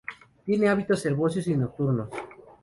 [0.47, 2.09] Tiene hábitos arbóreos y nocturnos.